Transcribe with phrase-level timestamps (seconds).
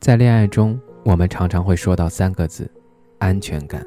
[0.00, 2.68] 在恋爱中，我们常常会说到三个字：
[3.18, 3.86] 安全感。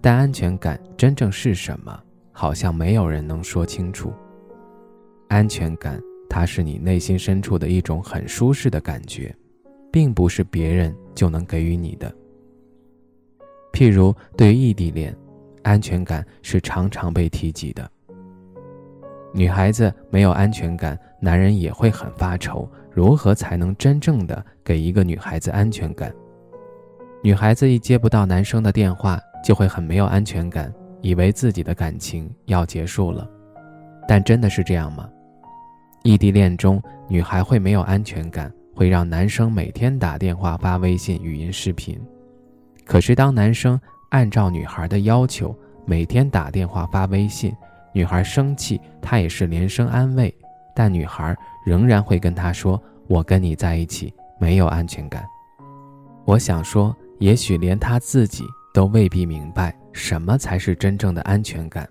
[0.00, 2.00] 但安全感真正是什么？
[2.30, 4.12] 好像没有人能说清楚。
[5.26, 6.00] 安全感，
[6.30, 9.34] 它是你内心深处的一种很舒适的感觉，
[9.90, 12.14] 并不是别人就能给予你的。
[13.72, 15.12] 譬如对异地恋，
[15.64, 17.90] 安全感是常常被提及的。
[19.34, 22.68] 女孩子没有安全感，男人也会很发愁。
[22.90, 26.12] 如何才能真正的给一个女孩子安全感？
[27.22, 33.28] 女孩子一接不到男生的电话，就会很没有安全感，以为自己的感情要结束了。
[34.08, 35.08] 但真的是这样吗？
[36.02, 42.00] 异地恋中，女孩会没有安全感，会让男生每天打电话、发微信、语音视频。
[42.84, 43.78] 可是当男生
[44.10, 47.54] 按照女孩的要求，每天打电话、发微信，
[47.92, 50.34] 女孩生气，他也是连声安慰。
[50.78, 55.26] 但女孩仍然会跟他说：“我跟你在一起没有安全感。”
[56.24, 61.84] 我想说，也许连他自己都未必明白什么才是真正的安全感。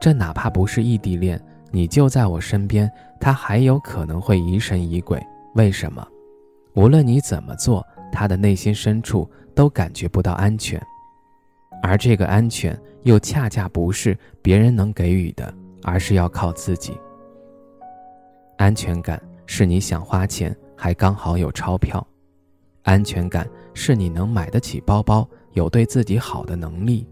[0.00, 1.38] 这哪怕不是异地恋，
[1.70, 5.22] 你就在我身边，他还有可能会疑神疑鬼。
[5.54, 6.02] 为什么？
[6.72, 10.82] 无论你怎么做，他的内心深处都感觉不到安全，
[11.82, 16.98] 而这个安全又恰恰不是别人能给予的，而是要靠自己。
[18.56, 22.04] 安全感是你想花钱还刚好有钞票，
[22.82, 27.06] 安全感是你能买得起包包，有对自己好的能力，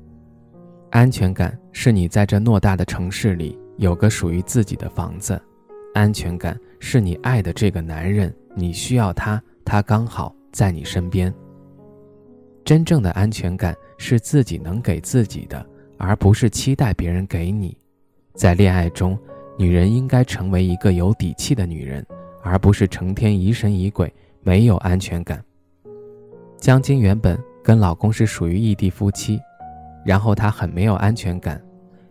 [0.90, 5.40] 安全感是你在这偌大的城市里有个属于自己的房子，
[5.92, 11.32] 安全感是你爱的这个男人，你需要他，他刚好在你身边。
[12.64, 15.64] 真正的安全感是自己能给自己的，
[15.98, 17.76] 而不是期待别人给你。
[18.34, 19.18] 在恋爱中。
[19.56, 22.04] 女人应该成为一个有底气的女人，
[22.42, 25.42] 而不是成天疑神疑鬼、没有安全感。
[26.58, 29.40] 江晶原本跟老公是属于异地夫妻，
[30.04, 31.62] 然后她很没有安全感，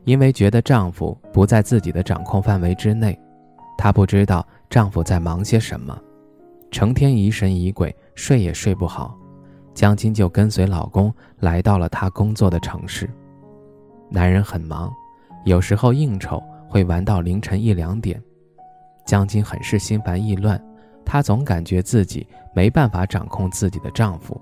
[0.06, 3.20] 因为觉得丈夫不在自己的掌控范围之内，
[3.78, 6.00] 她不知道丈夫在忙些什么，
[6.72, 9.18] 成天疑神疑鬼，睡也睡不好。
[9.74, 13.10] 江晶就跟随老公来到了他工作的城市，
[14.10, 14.90] 男人很忙，
[15.44, 16.42] 有时候应酬。
[16.74, 18.20] 会玩到凌晨一两点，
[19.06, 20.60] 江晶很是心烦意乱，
[21.06, 24.42] 她总感觉自己没办法掌控自己的丈夫。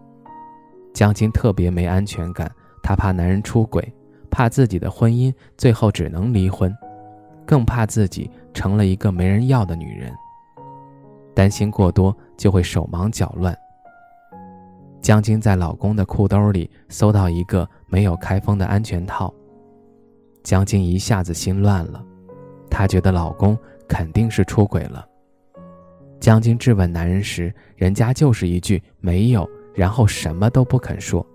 [0.94, 2.50] 江晶特别没安全感，
[2.82, 3.86] 她怕男人出轨，
[4.30, 6.74] 怕自己的婚姻最后只能离婚，
[7.46, 10.10] 更怕自己成了一个没人要的女人。
[11.36, 13.54] 担心过多就会手忙脚乱。
[15.02, 19.34] 江晶在老公的裤兜里搜到一个没有开封的安全套，
[20.44, 22.02] 江晶一下子心乱了。
[22.72, 23.56] 她觉得老公
[23.88, 25.06] 肯定是出轨了。
[26.20, 31.26] 江晶质问男人时，人家就是一句“没有”，然后什么都不肯说。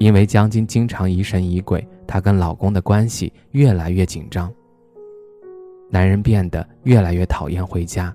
[0.00, 4.52] 因为江晶经常疑神疑鬼，她跟老公的关系越来越紧张。
[5.88, 8.14] 男人变得越来越讨厌回家。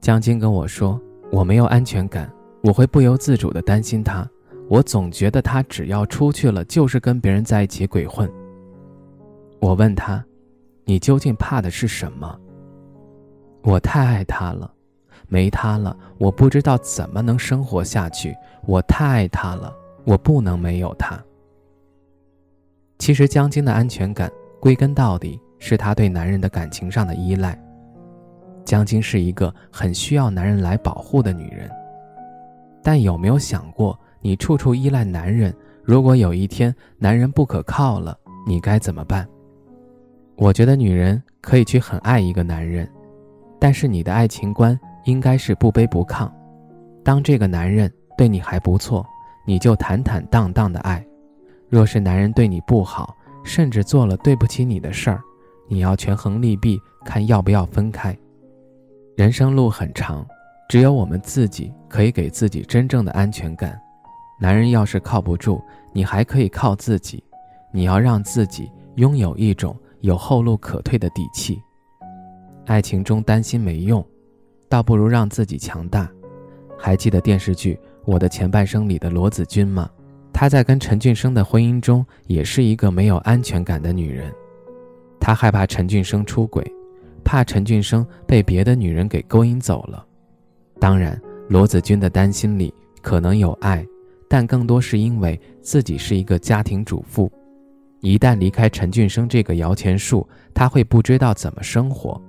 [0.00, 1.00] 江晶跟我说
[1.30, 2.28] ：“我没有安全感，
[2.62, 4.28] 我会不由自主地担心他。
[4.68, 8.28] 我总觉得他只要出去了，就是跟别人在一起鬼混。”
[9.60, 10.25] 我问他。
[10.88, 12.38] 你究竟怕的是什么？
[13.64, 14.72] 我太爱他了，
[15.26, 18.32] 没他了，我不知道怎么能生活下去。
[18.64, 21.20] 我太爱他了，我不能没有他。
[22.98, 24.30] 其实江晶的安全感，
[24.60, 27.60] 归根到底是她对男人的感情上的依赖。
[28.64, 31.68] 江晶是一个很需要男人来保护的女人，
[32.80, 35.52] 但有没有想过，你处处依赖男人，
[35.82, 38.16] 如果有一天男人不可靠了，
[38.46, 39.28] 你该怎么办？
[40.38, 42.86] 我觉得女人可以去很爱一个男人，
[43.58, 46.30] 但是你的爱情观应该是不卑不亢。
[47.02, 49.04] 当这个男人对你还不错，
[49.46, 51.02] 你就坦坦荡荡的爱；
[51.70, 55.22] 若是男人对你不好，甚至做了对不起你的事儿，
[55.68, 58.14] 你要权衡利弊，看要不要分开。
[59.16, 60.26] 人生路很长，
[60.68, 63.80] 只有我们自己可以给自己真正的安全感。
[64.38, 65.62] 男人要是靠不住，
[65.94, 67.24] 你还可以靠自己。
[67.72, 69.74] 你要让自己拥有一种。
[70.06, 71.60] 有后路可退的底气。
[72.64, 74.06] 爱情中担心没用，
[74.68, 76.08] 倒不如让自己强大。
[76.78, 77.74] 还记得电视剧
[78.04, 79.90] 《我的前半生》里的罗子君吗？
[80.32, 84.32] 她在跟陈俊生的婚姻中也是一个没有安全感的女人。
[85.18, 86.64] 她害怕陈俊生出轨，
[87.24, 90.06] 怕陈俊生被别的女人给勾引走了。
[90.78, 92.72] 当然，罗子君的担心里
[93.02, 93.84] 可能有爱，
[94.28, 97.28] 但更多是因为自己是一个家庭主妇，
[98.06, 102.22] 一旦离开陈俊生这个摇钱树，他会不知道怎么生活。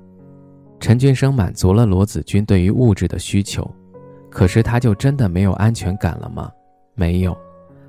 [0.79, 3.69] 陈俊生满足了罗子君对于物质的需求，
[4.27, 6.51] 可是他就真的没有安全感了吗？
[6.95, 7.37] 没有，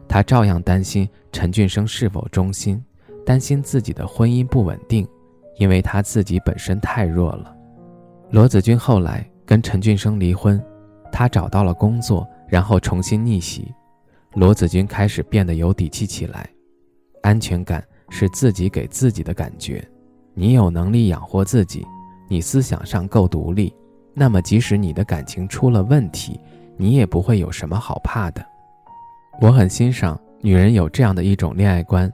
[0.06, 2.78] 他照样担心陈俊生是否忠心，
[3.24, 5.08] 担心自己的婚姻不稳定，
[5.56, 7.56] 因为他自己本身太弱了。
[8.30, 10.62] 罗子君后来跟陈俊生离婚，
[11.10, 13.72] 他找到了工作，然后重新逆袭，
[14.34, 16.46] 罗子君开始变得有底气起来。
[17.22, 19.86] 安全感是自己给自己的感觉，
[20.34, 21.86] 你有能力养活自己。
[22.30, 23.74] 你思想上够独立，
[24.12, 26.38] 那么即使你的感情出了问题，
[26.76, 28.44] 你也不会有什么好怕的。
[29.40, 32.12] 我很欣赏女人有这样的一种恋爱观，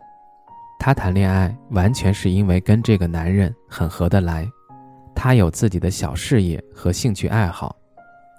[0.78, 4.48] 她谈恋爱完全是因为跟这个男人很合得来，
[5.16, 7.74] 她有自己的小事业和兴趣爱好，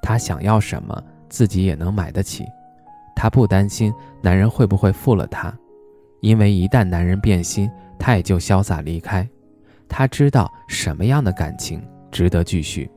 [0.02, 2.46] 她想要什么自己也能买得起，
[3.18, 5.54] 她不担心男人会不会负了她，
[6.22, 9.28] 因为一旦男人变心，她也就潇洒离开。
[9.88, 11.82] 他知道什么样的感情
[12.12, 12.90] 值得继续。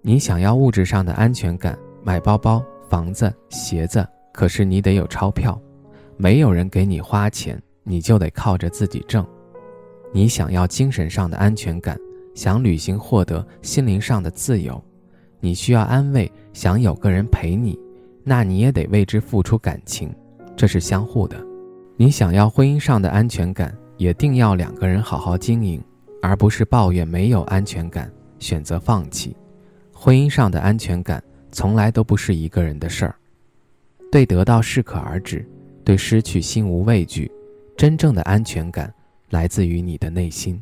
[0.00, 5.60] 你想要物质上的安全感，买包包、房子、鞋子，可是你得有钞票，
[6.16, 9.24] 没有人给你花钱，你就得靠着自己挣。
[10.10, 11.98] 你想要精神上的安全感，
[12.34, 14.82] 想旅行获得心灵上的自由，
[15.38, 17.78] 你需要安慰，想有个人陪你，
[18.24, 20.10] 那你也得为之付出感情，
[20.56, 21.49] 这是相互的。
[22.00, 25.78] 你想要婚姻上的安全感，也定要两个人好好经营。
[26.22, 29.36] 而不是抱怨没有安全感，选择放弃。
[29.92, 33.14] 婚姻上的安全感从来都不是一个人的事儿。
[34.10, 35.46] 对得到适可而止，
[35.84, 37.30] 对失去心无畏惧。
[37.76, 38.90] 真正的安全感
[39.28, 40.58] 来自于你的内心。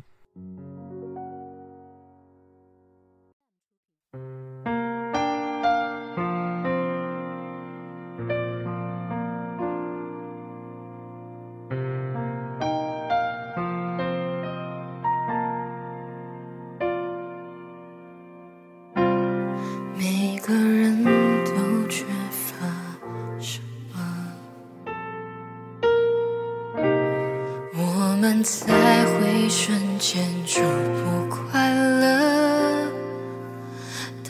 [28.19, 28.73] 们才
[29.05, 32.91] 会瞬间就不快乐，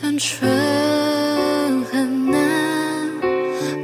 [0.00, 0.48] 单纯
[1.86, 2.40] 很难，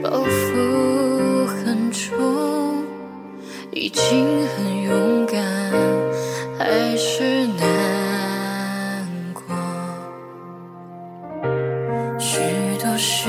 [0.04, 2.84] 包袱很重，
[3.72, 5.42] 已经很勇敢，
[6.56, 9.42] 还是难过，
[12.20, 12.38] 许
[12.80, 13.28] 多事